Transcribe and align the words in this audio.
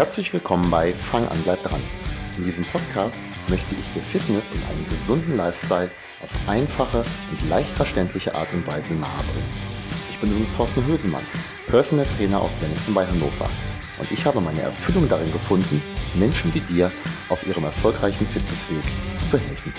Herzlich 0.00 0.32
willkommen 0.32 0.70
bei 0.70 0.94
Fang 0.94 1.28
an, 1.28 1.38
bleib 1.44 1.62
dran. 1.62 1.82
In 2.38 2.42
diesem 2.42 2.64
Podcast 2.64 3.22
möchte 3.48 3.74
ich 3.74 3.86
dir 3.92 4.00
Fitness 4.00 4.50
und 4.50 4.64
einen 4.70 4.88
gesunden 4.88 5.36
Lifestyle 5.36 5.90
auf 6.22 6.30
einfache 6.48 7.04
und 7.30 7.48
leicht 7.50 7.68
verständliche 7.76 8.34
Art 8.34 8.50
und 8.54 8.66
Weise 8.66 8.94
nahebringen. 8.94 9.50
Ich 10.10 10.18
bin 10.18 10.30
übrigens 10.30 10.56
Thorsten 10.56 10.86
Hösemann, 10.86 11.20
Personal 11.66 12.06
Trainer 12.16 12.40
aus 12.40 12.62
Wenigsen 12.62 12.94
bei 12.94 13.06
Hannover. 13.06 13.50
Und 13.98 14.10
ich 14.10 14.24
habe 14.24 14.40
meine 14.40 14.62
Erfüllung 14.62 15.06
darin 15.06 15.30
gefunden, 15.32 15.82
Menschen 16.14 16.54
wie 16.54 16.60
dir 16.60 16.90
auf 17.28 17.46
ihrem 17.46 17.64
erfolgreichen 17.64 18.26
Fitnessweg 18.26 18.82
zu 19.22 19.36
helfen. 19.36 19.74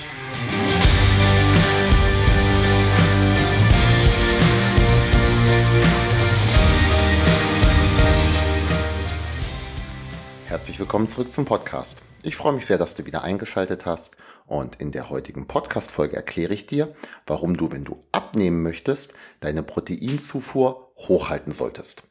Herzlich 10.62 10.78
willkommen 10.78 11.08
zurück 11.08 11.32
zum 11.32 11.46
Podcast. 11.46 11.98
Ich 12.22 12.36
freue 12.36 12.54
mich 12.54 12.68
sehr, 12.68 12.78
dass 12.78 12.94
du 12.94 13.08
wieder 13.08 13.24
eingeschaltet 13.24 13.88
hast 13.88 14.16
und 14.46 14.76
in 14.76 14.92
der 14.92 15.10
heutigen 15.10 15.48
Podcast-Folge 15.48 16.16
erkläre 16.16 16.54
ich 16.54 16.68
dir, 16.68 16.94
warum 17.26 17.58
du, 17.58 17.72
wenn 17.72 17.84
du 17.84 18.04
abnehmen 18.12 18.62
möchtest, 18.62 19.16
deine 19.40 19.64
Proteinzufuhr 19.64 20.94
hochhalten 20.98 21.52
solltest. 21.52 22.04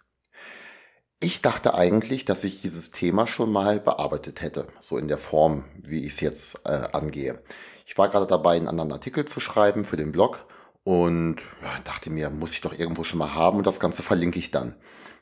Ich 1.21 1.43
dachte 1.43 1.75
eigentlich, 1.75 2.25
dass 2.25 2.43
ich 2.43 2.61
dieses 2.61 2.91
Thema 2.91 3.29
schon 3.29 3.53
mal 3.53 3.79
bearbeitet 3.79 4.41
hätte, 4.41 4.67
so 4.81 4.99
in 4.99 5.07
der 5.07 5.19
Form, 5.19 5.63
wie 5.81 6.05
ich 6.05 6.15
es 6.15 6.21
jetzt 6.21 6.67
äh, 6.67 6.89
angehe. 6.91 7.41
Ich 7.87 7.97
war 7.99 8.09
gerade 8.09 8.27
dabei, 8.27 8.57
einen 8.57 8.67
anderen 8.67 8.91
Artikel 8.91 9.27
zu 9.27 9.39
schreiben 9.39 9.85
für 9.85 9.97
den 9.97 10.11
Blog 10.11 10.45
und 10.85 11.37
dachte 11.85 12.11
mir, 12.11 12.31
muss 12.31 12.53
ich 12.55 12.61
doch 12.61 12.79
irgendwo 12.79 13.05
schon 13.05 13.19
mal 13.19 13.35
haben 13.35 13.59
und 13.59 13.67
das 13.67 13.81
Ganze 13.81 14.03
verlinke 14.03 14.39
ich 14.39 14.51
dann. 14.51 14.75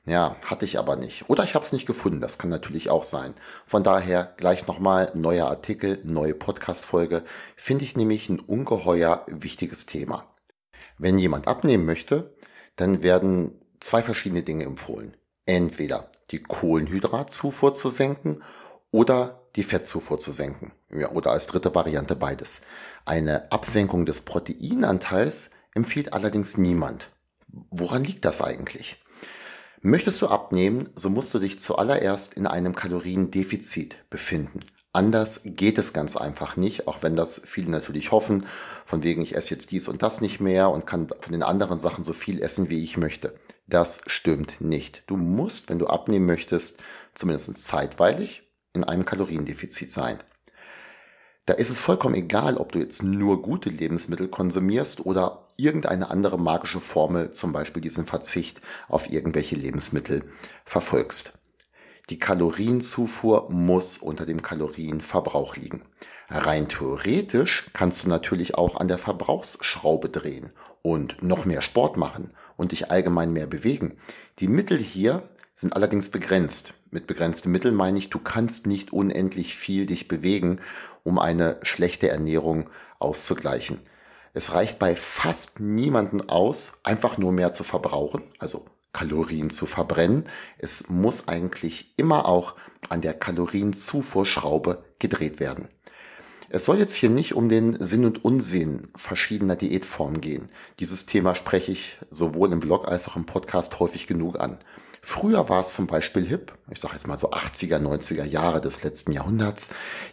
Ja, 0.06 0.37
hatte 0.45 0.65
ich 0.65 0.78
aber 0.78 0.97
nicht. 0.97 1.28
Oder 1.28 1.45
ich 1.45 1.55
habe 1.55 1.65
es 1.65 1.73
nicht 1.73 1.87
gefunden, 1.87 2.20
das 2.20 2.39
kann 2.39 2.48
natürlich 2.48 2.89
auch 2.89 3.05
sein. 3.05 3.34
Von 3.67 3.83
daher 3.83 4.33
gleich 4.39 4.67
nochmal 4.67 5.12
neuer 5.15 5.48
Artikel, 5.48 6.00
neue 6.03 6.34
Podcast-Folge. 6.34 7.25
Finde 7.56 7.84
ich 7.84 7.97
nämlich 7.97 8.31
ein 8.31 8.41
ungeheuer 8.41 9.27
wichtiges 9.27 9.84
Thema. 9.84 10.34
Wenn 10.97 11.19
jemand 11.19 11.47
abnehmen 11.47 11.84
möchte, 11.84 12.34
dann 12.77 13.03
werden 13.03 13.61
zwei 13.81 14.03
verschiedene 14.03 14.43
Dinge 14.43 14.65
empfohlen. 14.65 15.15
Entweder 15.45 16.11
die 16.31 16.43
Kohlenhydratzufuhr 16.43 17.75
zu 17.75 17.91
senken 17.91 18.43
oder 18.91 19.47
die 19.59 19.64
Fettzufuhr 19.64 20.20
zu 20.20 20.31
senken. 20.31 20.70
Ja, 20.89 21.11
oder 21.11 21.33
als 21.33 21.48
dritte 21.48 21.75
Variante 21.75 22.14
beides. 22.14 22.61
Eine 23.05 23.51
Absenkung 23.51 24.06
des 24.06 24.20
Proteinanteils 24.20 25.50
empfiehlt 25.75 26.12
allerdings 26.12 26.56
niemand. 26.56 27.11
Woran 27.48 28.05
liegt 28.05 28.25
das 28.25 28.41
eigentlich? 28.41 29.03
Möchtest 29.81 30.23
du 30.23 30.28
abnehmen, 30.28 30.91
so 30.95 31.11
musst 31.11 31.34
du 31.34 31.41
dich 31.41 31.59
zuallererst 31.59 32.34
in 32.34 32.47
einem 32.47 32.77
Kaloriendefizit 32.77 34.09
befinden. 34.11 34.61
Anders 34.92 35.41
geht 35.45 35.78
es 35.78 35.93
ganz 35.93 36.17
einfach 36.17 36.56
nicht, 36.56 36.87
auch 36.87 37.03
wenn 37.03 37.17
das 37.17 37.41
viele 37.45 37.70
natürlich 37.70 38.12
hoffen, 38.12 38.47
von 38.84 39.03
wegen 39.03 39.22
ich 39.22 39.34
esse 39.34 39.50
jetzt 39.55 39.72
dies 39.72 39.89
und 39.89 40.03
das 40.03 40.20
nicht 40.20 40.39
mehr 40.39 40.70
und 40.70 40.87
kann 40.87 41.09
von 41.09 41.33
den 41.33 41.43
anderen 41.43 41.81
Sachen 41.81 42.05
so 42.05 42.12
viel 42.12 42.41
essen, 42.41 42.70
wie 42.70 42.84
ich 42.84 42.97
möchte. 42.97 43.34
Das 43.67 44.03
stimmt 44.06 44.61
nicht. 44.61 45.03
Du 45.09 45.17
musst, 45.17 45.69
wenn 45.69 45.81
du 45.81 45.89
abnehmen 45.89 46.27
möchtest, 46.27 46.81
zumindest 47.15 47.59
zeitweilig 47.59 48.47
in 48.74 48.84
einem 48.84 49.05
Kaloriendefizit 49.05 49.92
sein. 49.92 50.19
Da 51.47 51.55
ist 51.55 51.70
es 51.70 51.80
vollkommen 51.80 52.14
egal, 52.14 52.58
ob 52.58 52.72
du 52.72 52.78
jetzt 52.78 53.02
nur 53.02 53.41
gute 53.41 53.70
Lebensmittel 53.70 54.28
konsumierst 54.28 55.06
oder 55.06 55.48
irgendeine 55.56 56.10
andere 56.10 56.38
magische 56.38 56.78
Formel, 56.78 57.31
zum 57.31 57.53
Beispiel 57.53 57.81
diesen 57.81 58.04
Verzicht 58.04 58.60
auf 58.87 59.10
irgendwelche 59.10 59.56
Lebensmittel, 59.56 60.31
verfolgst. 60.65 61.38
Die 62.10 62.19
Kalorienzufuhr 62.19 63.50
muss 63.50 63.98
unter 63.98 64.26
dem 64.26 64.43
Kalorienverbrauch 64.43 65.56
liegen. 65.56 65.82
Rein 66.31 66.69
theoretisch 66.69 67.66
kannst 67.72 68.05
du 68.05 68.09
natürlich 68.11 68.55
auch 68.55 68.77
an 68.77 68.89
der 68.89 68.99
Verbrauchsschraube 68.99 70.11
drehen 70.11 70.50
und 70.83 71.22
noch 71.22 71.47
mehr 71.47 71.62
Sport 71.62 71.97
machen 71.97 72.34
und 72.59 72.72
dich 72.72 72.91
allgemein 72.91 73.33
mehr 73.33 73.47
bewegen. 73.47 73.97
Die 74.38 74.49
Mittel 74.49 74.77
hier 74.77 75.22
sind 75.56 75.75
allerdings 75.75 76.11
begrenzt. 76.11 76.75
Mit 76.91 77.06
begrenzten 77.06 77.50
Mitteln 77.50 77.75
meine 77.75 77.99
ich, 77.99 78.11
du 78.11 78.19
kannst 78.19 78.67
nicht 78.67 78.93
unendlich 78.93 79.56
viel 79.56 79.87
dich 79.87 80.06
bewegen, 80.06 80.61
um 81.03 81.19
eine 81.19 81.59
schlechte 81.62 82.11
Ernährung 82.11 82.69
auszugleichen. 82.99 83.81
Es 84.34 84.53
reicht 84.53 84.78
bei 84.78 84.97
fast 84.97 85.61
niemanden 85.61 86.28
aus, 86.28 86.75
einfach 86.83 87.17
nur 87.17 87.33
mehr 87.33 87.53
zu 87.53 87.65
verbrauchen, 87.65 88.22
also 88.38 88.67
Kalorien 88.93 89.50
zu 89.50 89.67
verbrennen. 89.67 90.27
Es 90.59 90.88
muss 90.88 91.27
eigentlich 91.27 91.94
immer 91.97 92.27
auch 92.27 92.55
an 92.88 93.00
der 93.00 93.15
Kalorienzufuhrschraube 93.15 94.84
gedreht 94.99 95.41
werden. 95.41 95.69
Es 96.50 96.64
soll 96.64 96.78
jetzt 96.78 96.94
hier 96.94 97.10
nicht 97.10 97.34
um 97.34 97.50
den 97.50 97.76
Sinn 97.84 98.06
und 98.06 98.25
Unsinn 98.25 98.88
verschiedener 98.97 99.54
Diätformen 99.54 100.22
gehen. 100.22 100.48
Dieses 100.78 101.04
Thema 101.04 101.34
spreche 101.34 101.72
ich 101.72 101.98
sowohl 102.10 102.50
im 102.53 102.60
Blog 102.60 102.88
als 102.88 103.06
auch 103.06 103.16
im 103.16 103.26
Podcast 103.26 103.78
häufig 103.81 104.06
genug 104.06 104.41
an. 104.41 104.56
Früher 105.03 105.50
war 105.50 105.60
es 105.60 105.75
zum 105.75 105.87
Beispiel 105.87 106.26
hip, 106.26 106.56
ich 106.70 106.81
sage 106.81 106.94
jetzt 106.94 107.06
mal 107.06 107.19
so 107.19 107.32
80er, 107.32 107.78
90er 107.78 108.25
Jahre 108.25 108.62
des 108.62 108.82
letzten 108.82 109.12
Jahrhunderts, 109.12 109.69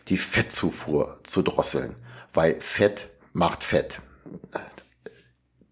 die 0.09 0.17
Fettzufuhr 0.17 1.21
zu 1.23 1.41
drosseln, 1.41 1.95
weil 2.33 2.59
Fett 2.59 3.09
macht 3.31 3.63
Fett. 3.63 4.01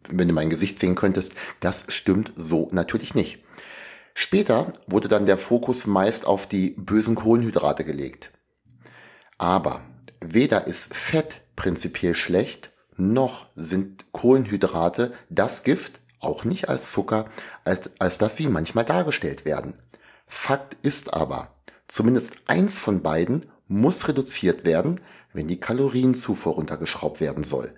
Wenn 0.10 0.30
du 0.30 0.34
mein 0.34 0.50
Gesicht 0.50 0.80
sehen 0.80 0.96
könntest, 0.96 1.34
das 1.60 1.86
stimmt 1.90 2.32
so 2.38 2.70
natürlich 2.72 3.16
nicht. 3.16 3.44
Später 4.14 4.72
wurde 4.88 5.10
dann 5.10 5.26
der 5.26 5.38
Fokus 5.38 5.88
meist 5.88 6.26
auf 6.26 6.48
die 6.48 6.72
bösen 6.72 7.16
Kohlenhydrate 7.16 7.84
gelegt. 7.84 8.32
Aber 9.38 9.82
weder 10.32 10.68
ist 10.68 10.94
Fett 10.94 11.42
prinzipiell 11.56 12.16
schlecht, 12.16 12.72
noch 12.96 13.48
sind 13.56 14.06
Kohlenhydrate 14.12 15.14
das 15.30 15.64
Gift, 15.64 16.00
auch 16.20 16.46
nicht 16.46 16.70
als 16.70 16.92
Zucker, 16.92 17.26
als, 17.66 17.92
als 18.00 18.18
dass 18.18 18.38
sie 18.38 18.48
manchmal 18.48 18.86
dargestellt 18.86 19.46
werden. 19.46 19.74
Fakt 20.28 20.78
ist 20.82 21.14
aber, 21.14 21.54
zumindest 21.88 22.38
eins 22.48 22.80
von 22.80 23.02
beiden 23.02 23.48
muss 23.68 24.08
reduziert 24.08 24.66
werden, 24.66 25.02
wenn 25.34 25.48
die 25.48 25.60
Kalorienzufuhr 25.60 26.54
runtergeschraubt 26.54 27.20
werden 27.20 27.44
soll. 27.44 27.74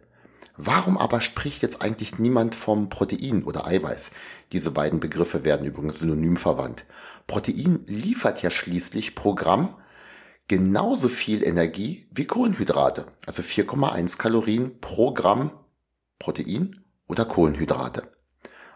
Warum 0.57 0.97
aber 0.97 1.19
spricht 1.19 1.61
jetzt 1.63 1.81
eigentlich 1.81 2.17
niemand 2.17 2.55
vom 2.55 2.89
Protein 2.89 3.43
oder 3.43 3.65
Eiweiß? 3.65 4.11
Diese 4.51 4.71
beiden 4.71 4.99
Begriffe 4.99 5.43
werden 5.43 5.65
übrigens 5.65 5.99
synonym 5.99 6.37
verwandt. 6.37 6.85
Protein 7.27 7.83
liefert 7.87 8.41
ja 8.41 8.49
schließlich 8.49 9.15
pro 9.15 9.35
Gramm 9.35 9.75
genauso 10.47 11.09
viel 11.09 11.43
Energie 11.43 12.07
wie 12.11 12.25
Kohlenhydrate, 12.25 13.07
also 13.25 13.41
4,1 13.41 14.17
Kalorien 14.17 14.79
pro 14.79 15.13
Gramm 15.13 15.51
Protein 16.19 16.83
oder 17.07 17.25
Kohlenhydrate. 17.25 18.11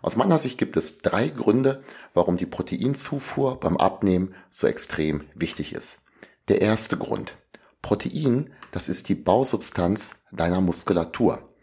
Aus 0.02 0.16
meiner 0.16 0.40
Sicht 0.40 0.58
gibt 0.58 0.78
es 0.78 1.00
drei 1.00 1.28
Gründe, 1.28 1.84
warum 2.14 2.38
die 2.38 2.46
Proteinzufuhr 2.46 3.60
beim 3.60 3.78
Abnehmen 3.78 4.34
so 4.50 4.68
extrem 4.68 5.26
wichtig 5.36 5.74
ist. 5.74 6.02
Der 6.48 6.62
erste 6.62 6.98
Grund. 6.98 7.36
Protein, 7.82 8.54
das 8.72 8.90
ist 8.90 9.10
die 9.10 9.16
Bausubstanz 9.16 10.16
deiner 10.32 10.62
Muskulatur. 10.62 11.54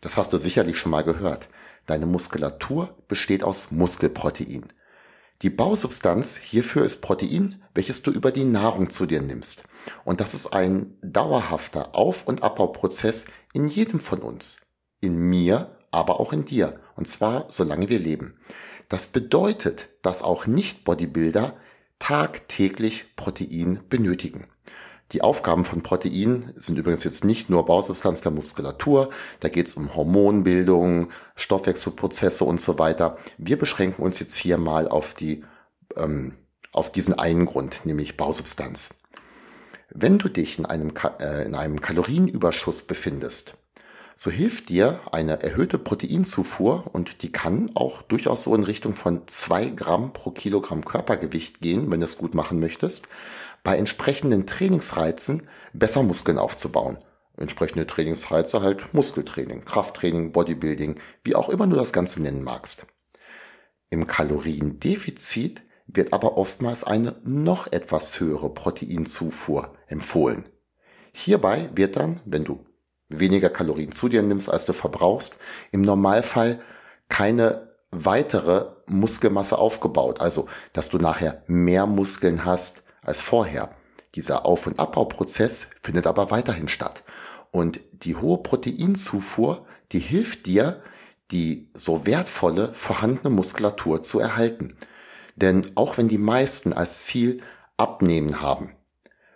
Das 0.00 0.16
hast 0.16 0.32
du 0.32 0.38
sicherlich 0.38 0.78
schon 0.78 0.90
mal 0.90 1.04
gehört. 1.04 1.48
Deine 1.86 2.06
Muskulatur 2.06 2.96
besteht 3.08 3.44
aus 3.44 3.70
Muskelprotein. 3.70 4.72
Die 5.42 5.50
Bausubstanz 5.50 6.36
hierfür 6.36 6.84
ist 6.84 7.00
Protein, 7.00 7.62
welches 7.74 8.02
du 8.02 8.10
über 8.10 8.30
die 8.30 8.44
Nahrung 8.44 8.90
zu 8.90 9.06
dir 9.06 9.20
nimmst. 9.20 9.64
Und 10.04 10.20
das 10.20 10.32
ist 10.34 10.52
ein 10.52 10.96
dauerhafter 11.02 11.94
Auf- 11.94 12.26
und 12.26 12.42
Abbauprozess 12.42 13.26
in 13.52 13.68
jedem 13.68 14.00
von 14.00 14.20
uns. 14.20 14.60
In 15.00 15.18
mir, 15.18 15.76
aber 15.90 16.20
auch 16.20 16.32
in 16.32 16.44
dir. 16.44 16.80
Und 16.96 17.08
zwar 17.08 17.46
solange 17.48 17.88
wir 17.88 17.98
leben. 17.98 18.38
Das 18.88 19.06
bedeutet, 19.06 19.88
dass 20.02 20.22
auch 20.22 20.46
Nicht-Bodybuilder 20.46 21.56
tagtäglich 21.98 23.16
Protein 23.16 23.80
benötigen. 23.88 24.46
Die 25.12 25.22
Aufgaben 25.22 25.64
von 25.64 25.82
Protein 25.82 26.52
sind 26.56 26.78
übrigens 26.78 27.04
jetzt 27.04 27.24
nicht 27.24 27.50
nur 27.50 27.64
Bausubstanz 27.66 28.20
der 28.22 28.32
Muskulatur, 28.32 29.10
da 29.40 29.48
geht 29.48 29.66
es 29.66 29.74
um 29.74 29.94
Hormonbildung, 29.94 31.10
Stoffwechselprozesse 31.36 32.44
und 32.44 32.60
so 32.60 32.78
weiter. 32.78 33.18
Wir 33.38 33.58
beschränken 33.58 34.02
uns 34.02 34.18
jetzt 34.18 34.36
hier 34.36 34.58
mal 34.58 34.88
auf, 34.88 35.14
die, 35.14 35.44
ähm, 35.96 36.34
auf 36.72 36.90
diesen 36.90 37.18
einen 37.18 37.46
Grund, 37.46 37.84
nämlich 37.84 38.16
Bausubstanz. 38.16 38.90
Wenn 39.90 40.18
du 40.18 40.28
dich 40.28 40.58
in 40.58 40.66
einem, 40.66 40.92
äh, 41.20 41.44
in 41.44 41.54
einem 41.54 41.80
Kalorienüberschuss 41.80 42.82
befindest, 42.82 43.54
so 44.16 44.30
hilft 44.30 44.68
dir 44.68 45.00
eine 45.10 45.42
erhöhte 45.42 45.78
Proteinzufuhr 45.78 46.84
und 46.92 47.22
die 47.22 47.32
kann 47.32 47.72
auch 47.74 48.02
durchaus 48.02 48.44
so 48.44 48.54
in 48.54 48.62
Richtung 48.62 48.94
von 48.94 49.22
zwei 49.26 49.66
Gramm 49.66 50.12
pro 50.12 50.30
Kilogramm 50.30 50.84
Körpergewicht 50.84 51.60
gehen, 51.60 51.90
wenn 51.90 52.00
du 52.00 52.06
es 52.06 52.16
gut 52.16 52.34
machen 52.34 52.60
möchtest, 52.60 53.08
bei 53.64 53.76
entsprechenden 53.76 54.46
Trainingsreizen 54.46 55.48
besser 55.72 56.04
Muskeln 56.04 56.38
aufzubauen. 56.38 56.98
Entsprechende 57.36 57.88
Trainingsreize 57.88 58.62
halt 58.62 58.94
Muskeltraining, 58.94 59.64
Krafttraining, 59.64 60.30
Bodybuilding, 60.30 61.00
wie 61.24 61.34
auch 61.34 61.48
immer 61.48 61.66
du 61.66 61.74
das 61.74 61.92
Ganze 61.92 62.22
nennen 62.22 62.44
magst. 62.44 62.86
Im 63.90 64.06
Kaloriendefizit 64.06 65.62
wird 65.86 66.12
aber 66.12 66.36
oftmals 66.36 66.84
eine 66.84 67.16
noch 67.24 67.72
etwas 67.72 68.20
höhere 68.20 68.50
Proteinzufuhr 68.50 69.74
empfohlen. 69.88 70.44
Hierbei 71.12 71.70
wird 71.74 71.96
dann, 71.96 72.20
wenn 72.24 72.44
du 72.44 72.64
weniger 73.08 73.50
Kalorien 73.50 73.92
zu 73.92 74.08
dir 74.08 74.22
nimmst, 74.22 74.48
als 74.48 74.64
du 74.64 74.72
verbrauchst, 74.72 75.38
im 75.72 75.82
Normalfall 75.82 76.60
keine 77.08 77.74
weitere 77.90 78.66
Muskelmasse 78.86 79.58
aufgebaut. 79.58 80.20
Also, 80.20 80.48
dass 80.72 80.88
du 80.88 80.98
nachher 80.98 81.42
mehr 81.46 81.86
Muskeln 81.86 82.44
hast 82.44 82.83
als 83.04 83.20
vorher. 83.20 83.70
Dieser 84.14 84.46
Auf- 84.46 84.66
und 84.66 84.78
Abbauprozess 84.78 85.68
findet 85.80 86.06
aber 86.06 86.30
weiterhin 86.30 86.68
statt. 86.68 87.04
Und 87.50 87.80
die 87.92 88.16
hohe 88.16 88.38
Proteinzufuhr, 88.38 89.66
die 89.92 89.98
hilft 89.98 90.46
dir, 90.46 90.82
die 91.30 91.68
so 91.74 92.06
wertvolle 92.06 92.74
vorhandene 92.74 93.30
Muskulatur 93.30 94.02
zu 94.02 94.18
erhalten. 94.18 94.76
Denn 95.36 95.72
auch 95.74 95.98
wenn 95.98 96.08
die 96.08 96.18
meisten 96.18 96.72
als 96.72 97.04
Ziel 97.06 97.42
abnehmen 97.76 98.40
haben, 98.40 98.72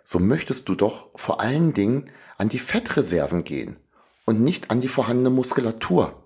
so 0.03 0.19
möchtest 0.19 0.69
du 0.69 0.75
doch 0.75 1.09
vor 1.15 1.41
allen 1.41 1.73
Dingen 1.73 2.05
an 2.37 2.49
die 2.49 2.59
Fettreserven 2.59 3.43
gehen 3.43 3.77
und 4.25 4.41
nicht 4.41 4.71
an 4.71 4.81
die 4.81 4.87
vorhandene 4.87 5.29
Muskulatur. 5.29 6.23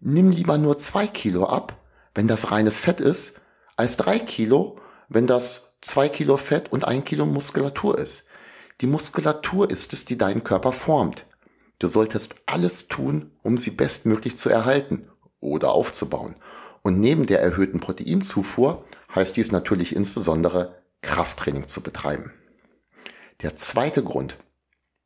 Nimm 0.00 0.30
lieber 0.30 0.58
nur 0.58 0.78
zwei 0.78 1.06
Kilo 1.06 1.46
ab, 1.46 1.76
wenn 2.14 2.28
das 2.28 2.52
reines 2.52 2.78
Fett 2.78 3.00
ist, 3.00 3.40
als 3.76 3.96
drei 3.96 4.18
Kilo, 4.18 4.76
wenn 5.08 5.26
das 5.26 5.67
zwei 5.80 6.08
Kilo 6.08 6.36
Fett 6.36 6.72
und 6.72 6.84
ein 6.84 7.04
Kilo 7.04 7.26
Muskulatur 7.26 7.98
ist. 7.98 8.26
Die 8.80 8.86
Muskulatur 8.86 9.70
ist 9.70 9.92
es, 9.92 10.04
die 10.04 10.18
deinen 10.18 10.44
Körper 10.44 10.72
formt. 10.72 11.26
Du 11.78 11.86
solltest 11.86 12.36
alles 12.46 12.88
tun, 12.88 13.32
um 13.42 13.58
sie 13.58 13.70
bestmöglich 13.70 14.36
zu 14.36 14.48
erhalten 14.48 15.08
oder 15.40 15.72
aufzubauen. 15.72 16.36
Und 16.82 17.00
neben 17.00 17.26
der 17.26 17.40
erhöhten 17.40 17.80
Proteinzufuhr 17.80 18.84
heißt 19.14 19.36
dies 19.36 19.52
natürlich 19.52 19.94
insbesondere 19.94 20.82
Krafttraining 21.02 21.68
zu 21.68 21.80
betreiben. 21.80 22.32
Der 23.42 23.54
zweite 23.54 24.02
Grund, 24.02 24.36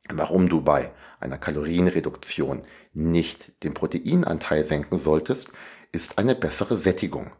warum 0.09 0.49
du 0.49 0.61
bei 0.61 0.91
einer 1.19 1.37
Kalorienreduktion 1.37 2.63
nicht 2.93 3.63
den 3.63 3.73
Proteinanteil 3.73 4.63
senken 4.63 4.97
solltest, 4.97 5.51
ist 5.91 6.17
eine 6.17 6.35
bessere 6.35 6.75
Sättigung. 6.75 7.31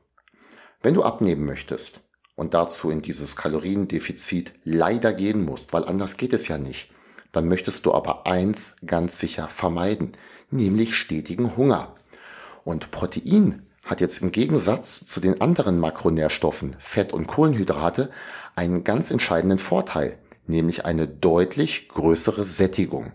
Wenn 0.81 0.93
du 0.93 1.03
abnehmen 1.03 1.45
möchtest 1.45 2.01
und 2.35 2.53
dazu 2.53 2.89
in 2.89 3.01
dieses 3.01 3.35
Kaloriendefizit 3.35 4.53
leider 4.63 5.13
gehen 5.13 5.45
musst, 5.45 5.73
weil 5.73 5.85
anders 5.85 6.17
geht 6.17 6.33
es 6.33 6.47
ja 6.47 6.57
nicht, 6.57 6.89
dann 7.31 7.47
möchtest 7.47 7.85
du 7.85 7.93
aber 7.93 8.27
eins 8.27 8.75
ganz 8.85 9.19
sicher 9.19 9.47
vermeiden, 9.47 10.13
nämlich 10.51 10.95
stetigen 10.95 11.57
Hunger. 11.57 11.93
Und 12.63 12.91
Protein 12.91 13.65
hat 13.83 14.01
jetzt 14.01 14.21
im 14.21 14.31
Gegensatz 14.31 15.05
zu 15.05 15.19
den 15.19 15.41
anderen 15.41 15.79
Makronährstoffen, 15.79 16.75
Fett 16.79 17.11
und 17.11 17.27
Kohlenhydrate, 17.27 18.09
einen 18.55 18.83
ganz 18.83 19.11
entscheidenden 19.11 19.57
Vorteil, 19.57 20.17
nämlich 20.47 20.85
eine 20.85 21.07
deutlich 21.07 21.89
größere 21.89 22.43
Sättigung. 22.43 23.11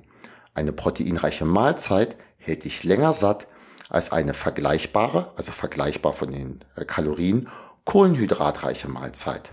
Eine 0.55 0.73
proteinreiche 0.73 1.45
Mahlzeit 1.45 2.17
hält 2.37 2.65
dich 2.65 2.85
länger 2.85 3.15
satt 3.15 3.47
als 3.89 4.13
eine 4.13 4.35
vergleichbare, 4.35 5.33
also 5.37 5.53
vergleichbar 5.53 6.13
von 6.13 6.31
den 6.31 6.65
äh, 6.77 6.85
Kalorien, 6.85 7.49
kohlenhydratreiche 7.89 8.87
Mahlzeit. 8.87 9.53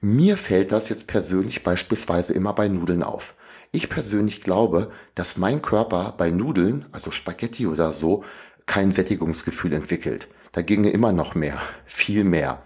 Mir 0.00 0.36
fällt 0.36 0.70
das 0.70 0.88
jetzt 0.88 1.08
persönlich 1.08 1.64
beispielsweise 1.64 2.32
immer 2.32 2.52
bei 2.52 2.68
Nudeln 2.68 3.02
auf. 3.02 3.34
Ich 3.72 3.88
persönlich 3.88 4.40
glaube, 4.40 4.92
dass 5.16 5.36
mein 5.36 5.62
Körper 5.62 6.14
bei 6.16 6.30
Nudeln, 6.30 6.86
also 6.92 7.10
Spaghetti 7.10 7.66
oder 7.66 7.92
so, 7.92 8.22
kein 8.66 8.92
Sättigungsgefühl 8.92 9.72
entwickelt. 9.72 10.28
Da 10.52 10.62
ginge 10.62 10.90
immer 10.90 11.10
noch 11.10 11.34
mehr, 11.34 11.60
viel 11.86 12.22
mehr. 12.22 12.62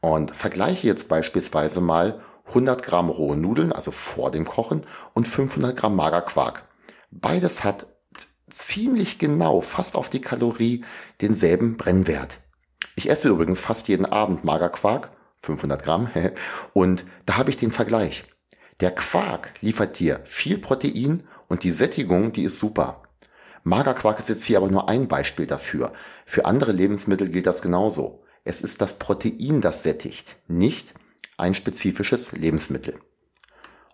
Und 0.00 0.32
vergleiche 0.32 0.88
jetzt 0.88 1.08
beispielsweise 1.08 1.80
mal 1.80 2.20
100 2.48 2.82
Gramm 2.82 3.10
rohe 3.10 3.36
Nudeln, 3.36 3.72
also 3.72 3.92
vor 3.92 4.32
dem 4.32 4.44
Kochen, 4.44 4.82
und 5.14 5.28
500 5.28 5.76
Gramm 5.76 5.94
Magerquark. 5.94 6.64
Beides 7.12 7.62
hat 7.62 7.86
ziemlich 8.50 9.20
genau, 9.20 9.60
fast 9.60 9.94
auf 9.94 10.10
die 10.10 10.20
Kalorie, 10.20 10.84
denselben 11.20 11.76
Brennwert. 11.76 12.41
Ich 12.94 13.08
esse 13.08 13.28
übrigens 13.28 13.60
fast 13.60 13.88
jeden 13.88 14.06
Abend 14.06 14.44
Magerquark, 14.44 15.10
500 15.42 15.82
Gramm, 15.82 16.10
und 16.72 17.04
da 17.26 17.36
habe 17.36 17.50
ich 17.50 17.56
den 17.56 17.72
Vergleich. 17.72 18.24
Der 18.80 18.90
Quark 18.90 19.54
liefert 19.60 19.98
dir 19.98 20.20
viel 20.24 20.58
Protein 20.58 21.22
und 21.48 21.62
die 21.62 21.70
Sättigung, 21.70 22.32
die 22.32 22.44
ist 22.44 22.58
super. 22.58 23.02
Magerquark 23.64 24.18
ist 24.18 24.28
jetzt 24.28 24.44
hier 24.44 24.56
aber 24.56 24.70
nur 24.70 24.88
ein 24.88 25.06
Beispiel 25.06 25.46
dafür. 25.46 25.92
Für 26.26 26.46
andere 26.46 26.72
Lebensmittel 26.72 27.28
gilt 27.28 27.46
das 27.46 27.62
genauso. 27.62 28.24
Es 28.44 28.60
ist 28.60 28.80
das 28.80 28.98
Protein, 28.98 29.60
das 29.60 29.84
sättigt, 29.84 30.36
nicht 30.48 30.94
ein 31.36 31.54
spezifisches 31.54 32.32
Lebensmittel. 32.32 32.98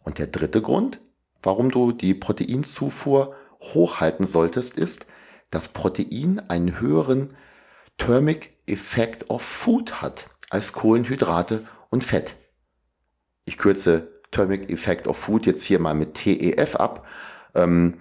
Und 0.05 0.19
der 0.19 0.27
dritte 0.27 0.63
Grund, 0.63 1.01
warum 1.43 1.71
du 1.71 1.93
die 1.93 2.15
Proteinzufuhr 2.15 3.35
hochhalten 3.61 4.27
solltest, 4.27 4.79
ist, 4.79 5.07
dass 5.51 5.69
Protein 5.69 6.41
einen 6.49 6.81
höheren 6.81 7.37
Thermic 7.99 8.57
Effect 8.67 9.29
of 9.29 9.43
Food 9.43 10.01
hat 10.01 10.31
als 10.51 10.73
Kohlenhydrate 10.73 11.67
und 11.91 12.05
Fett. 12.05 12.37
Ich 13.45 13.59
kürze 13.59 14.13
Thermic 14.31 14.71
Effect 14.71 15.07
of 15.07 15.17
Food 15.17 15.47
jetzt 15.47 15.63
hier 15.63 15.79
mal 15.79 15.95
mit 15.95 16.15
TEF 16.15 16.77
ab, 16.77 17.07
ähm, 17.55 17.95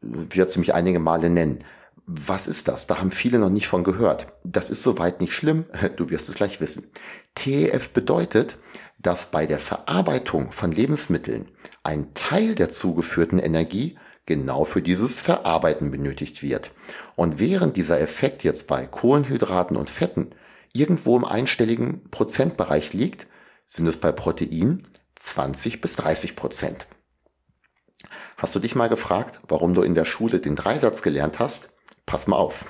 wird 0.00 0.50
sie 0.50 0.60
mich 0.60 0.74
einige 0.74 0.98
Male 0.98 1.30
nennen. 1.30 1.64
Was 2.06 2.46
ist 2.46 2.68
das? 2.68 2.86
Da 2.86 2.98
haben 2.98 3.10
viele 3.10 3.38
noch 3.38 3.48
nicht 3.48 3.66
von 3.66 3.82
gehört. 3.82 4.26
Das 4.44 4.68
ist 4.70 4.82
soweit 4.82 5.20
nicht 5.20 5.34
schlimm, 5.34 5.64
du 5.96 6.10
wirst 6.10 6.28
es 6.28 6.34
gleich 6.34 6.60
wissen. 6.60 6.90
TEF 7.34 7.90
bedeutet, 7.90 8.58
dass 8.98 9.30
bei 9.30 9.46
der 9.46 9.58
Verarbeitung 9.58 10.52
von 10.52 10.72
Lebensmitteln 10.72 11.46
ein 11.82 12.14
Teil 12.14 12.54
der 12.54 12.70
zugeführten 12.70 13.38
Energie 13.38 13.98
genau 14.26 14.64
für 14.64 14.82
dieses 14.82 15.20
Verarbeiten 15.20 15.90
benötigt 15.90 16.42
wird. 16.42 16.70
Und 17.16 17.38
während 17.38 17.76
dieser 17.76 18.00
Effekt 18.00 18.44
jetzt 18.44 18.66
bei 18.66 18.86
Kohlenhydraten 18.86 19.76
und 19.76 19.90
Fetten 19.90 20.30
irgendwo 20.72 21.16
im 21.16 21.24
einstelligen 21.24 22.08
Prozentbereich 22.10 22.92
liegt, 22.92 23.26
sind 23.66 23.86
es 23.86 23.96
bei 23.98 24.12
Protein 24.12 24.82
20 25.16 25.80
bis 25.80 25.96
30 25.96 26.36
Prozent. 26.36 26.86
Hast 28.36 28.54
du 28.54 28.58
dich 28.58 28.74
mal 28.74 28.88
gefragt, 28.88 29.40
warum 29.48 29.74
du 29.74 29.82
in 29.82 29.94
der 29.94 30.04
Schule 30.04 30.38
den 30.40 30.56
Dreisatz 30.56 31.02
gelernt 31.02 31.38
hast? 31.38 31.70
Pass 32.04 32.26
mal 32.26 32.36
auf. 32.36 32.64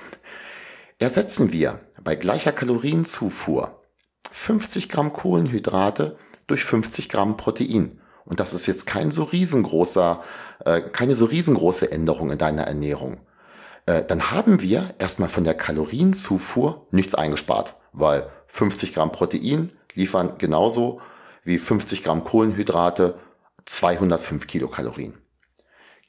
Ersetzen 0.98 1.52
wir 1.52 1.80
bei 2.02 2.14
gleicher 2.14 2.52
Kalorienzufuhr 2.52 3.82
50 4.30 4.88
Gramm 4.88 5.12
Kohlenhydrate 5.12 6.16
durch 6.46 6.64
50 6.64 7.08
Gramm 7.08 7.36
Protein. 7.36 8.00
Und 8.24 8.40
das 8.40 8.54
ist 8.54 8.66
jetzt 8.66 8.86
kein 8.86 9.10
so 9.10 9.24
riesengroßer, 9.24 10.22
äh, 10.64 10.80
keine 10.80 11.14
so 11.14 11.26
riesengroße 11.26 11.90
Änderung 11.90 12.30
in 12.30 12.38
deiner 12.38 12.62
Ernährung. 12.62 13.18
Äh, 13.86 14.04
dann 14.04 14.30
haben 14.30 14.62
wir 14.62 14.94
erstmal 14.98 15.28
von 15.28 15.44
der 15.44 15.54
Kalorienzufuhr 15.54 16.86
nichts 16.90 17.14
eingespart, 17.14 17.74
weil 17.92 18.28
50 18.46 18.94
Gramm 18.94 19.12
Protein 19.12 19.72
liefern 19.94 20.38
genauso 20.38 21.00
wie 21.44 21.58
50 21.58 22.02
Gramm 22.02 22.24
Kohlenhydrate 22.24 23.18
205 23.66 24.46
Kilokalorien. 24.46 25.18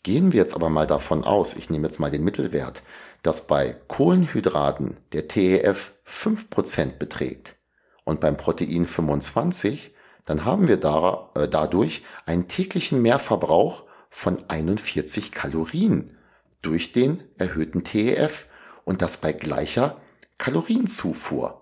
Gehen 0.04 0.32
wir 0.32 0.40
jetzt 0.40 0.54
aber 0.54 0.70
mal 0.70 0.88
davon 0.88 1.24
aus, 1.24 1.56
ich 1.56 1.70
nehme 1.70 1.88
jetzt 1.88 2.00
mal 2.00 2.12
den 2.12 2.24
Mittelwert, 2.24 2.84
dass 3.24 3.48
bei 3.48 3.76
Kohlenhydraten 3.88 4.98
der 5.14 5.28
TEF 5.28 5.94
5% 6.08 6.98
beträgt 7.00 7.56
und 8.04 8.20
beim 8.22 8.38
Protein 8.38 8.86
25, 8.86 9.95
dann 10.26 10.46
haben 10.46 10.68
wir 10.68 10.78
da, 10.78 11.30
äh, 11.36 11.48
dadurch 11.48 12.04
einen 12.26 12.48
täglichen 12.48 13.02
Mehrverbrauch 13.02 13.84
von 14.10 14.44
41 14.48 15.32
Kalorien 15.32 16.18
durch 16.62 16.92
den 16.92 17.24
erhöhten 17.38 17.84
TEF 17.84 18.48
und 18.84 19.02
das 19.02 19.18
bei 19.18 19.34
gleicher 19.34 20.02
Kalorienzufuhr. 20.38 21.62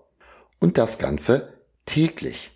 Und 0.60 0.78
das 0.78 0.98
Ganze 0.98 1.54
täglich. 1.86 2.52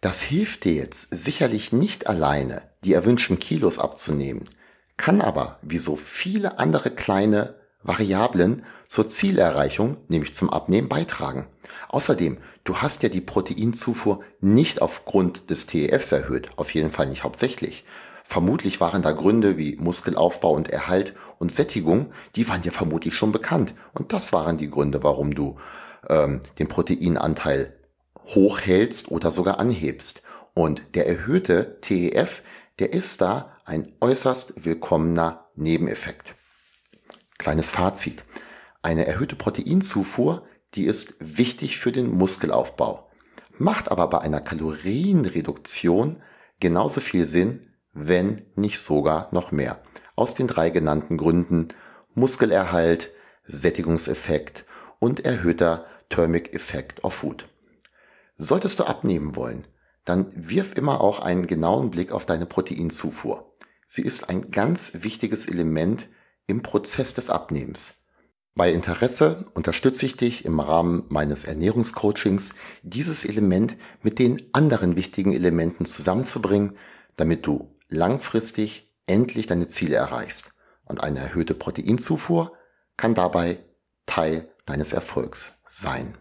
Das 0.00 0.20
hilft 0.20 0.64
dir 0.64 0.74
jetzt 0.74 1.08
sicherlich 1.10 1.72
nicht 1.72 2.08
alleine, 2.08 2.62
die 2.84 2.92
erwünschten 2.92 3.38
Kilos 3.38 3.78
abzunehmen, 3.78 4.44
kann 4.96 5.20
aber, 5.20 5.58
wie 5.62 5.78
so 5.78 5.96
viele 5.96 6.58
andere 6.58 6.90
kleine 6.90 7.54
Variablen, 7.82 8.64
zur 8.86 9.08
Zielerreichung, 9.08 9.98
nämlich 10.08 10.34
zum 10.34 10.50
Abnehmen, 10.50 10.88
beitragen. 10.88 11.46
Außerdem, 11.88 12.38
du 12.64 12.78
hast 12.78 13.02
ja 13.02 13.08
die 13.08 13.20
Proteinzufuhr 13.20 14.22
nicht 14.40 14.82
aufgrund 14.82 15.50
des 15.50 15.66
TEFs 15.66 16.12
erhöht, 16.12 16.50
auf 16.56 16.74
jeden 16.74 16.90
Fall 16.90 17.06
nicht 17.06 17.24
hauptsächlich. 17.24 17.84
Vermutlich 18.24 18.80
waren 18.80 19.02
da 19.02 19.12
Gründe 19.12 19.56
wie 19.56 19.76
Muskelaufbau 19.76 20.52
und 20.52 20.70
Erhalt 20.70 21.14
und 21.38 21.52
Sättigung, 21.52 22.12
die 22.36 22.48
waren 22.48 22.62
dir 22.62 22.72
vermutlich 22.72 23.14
schon 23.14 23.32
bekannt. 23.32 23.74
Und 23.94 24.12
das 24.12 24.32
waren 24.32 24.58
die 24.58 24.70
Gründe, 24.70 25.02
warum 25.02 25.34
du 25.34 25.56
ähm, 26.08 26.40
den 26.58 26.68
Proteinanteil 26.68 27.74
hochhältst 28.26 29.10
oder 29.10 29.30
sogar 29.30 29.58
anhebst. 29.58 30.22
Und 30.54 30.82
der 30.94 31.06
erhöhte 31.06 31.78
TEF, 31.80 32.42
der 32.78 32.92
ist 32.92 33.20
da 33.20 33.56
ein 33.64 33.92
äußerst 34.00 34.64
willkommener 34.64 35.46
Nebeneffekt. 35.56 36.34
Kleines 37.38 37.70
Fazit. 37.70 38.24
Eine 38.82 39.06
erhöhte 39.06 39.36
Proteinzufuhr, 39.36 40.46
die 40.74 40.84
ist 40.84 41.14
wichtig 41.20 41.78
für 41.78 41.92
den 41.92 42.10
Muskelaufbau. 42.10 43.08
macht 43.56 43.90
aber 43.90 44.08
bei 44.08 44.20
einer 44.20 44.40
Kalorienreduktion 44.40 46.22
genauso 46.60 47.00
viel 47.00 47.26
Sinn, 47.26 47.72
wenn 47.92 48.42
nicht 48.54 48.78
sogar 48.78 49.28
noch 49.32 49.50
mehr. 49.50 49.82
Aus 50.14 50.34
den 50.34 50.46
drei 50.46 50.70
genannten 50.70 51.16
Gründen 51.16 51.68
Muskelerhalt, 52.14 53.10
Sättigungseffekt 53.44 54.64
und 54.98 55.24
erhöhter 55.24 55.86
Thermic 56.08 56.54
Effect 56.54 57.02
of 57.04 57.14
Food. 57.14 57.48
Solltest 58.36 58.78
du 58.78 58.84
abnehmen 58.84 59.36
wollen, 59.36 59.66
dann 60.04 60.26
wirf 60.34 60.76
immer 60.76 61.00
auch 61.00 61.20
einen 61.20 61.46
genauen 61.46 61.90
Blick 61.90 62.12
auf 62.12 62.26
deine 62.26 62.46
Proteinzufuhr. 62.46 63.52
Sie 63.86 64.02
ist 64.02 64.28
ein 64.28 64.50
ganz 64.50 64.92
wichtiges 64.94 65.46
Element 65.46 66.08
im 66.48 66.62
Prozess 66.62 67.14
des 67.14 67.30
Abnehmens. 67.30 67.94
Bei 68.56 68.72
Interesse 68.72 69.46
unterstütze 69.54 70.04
ich 70.04 70.16
dich 70.16 70.44
im 70.44 70.58
Rahmen 70.58 71.04
meines 71.08 71.44
Ernährungscoachings, 71.44 72.54
dieses 72.82 73.24
Element 73.24 73.76
mit 74.02 74.18
den 74.18 74.42
anderen 74.52 74.96
wichtigen 74.96 75.32
Elementen 75.32 75.86
zusammenzubringen, 75.86 76.76
damit 77.14 77.46
du 77.46 77.76
langfristig 77.86 78.92
endlich 79.06 79.46
deine 79.46 79.68
Ziele 79.68 79.94
erreichst. 79.94 80.54
Und 80.84 81.04
eine 81.04 81.20
erhöhte 81.20 81.54
Proteinzufuhr 81.54 82.52
kann 82.96 83.14
dabei 83.14 83.58
Teil 84.06 84.48
deines 84.66 84.92
Erfolgs 84.92 85.62
sein. 85.68 86.18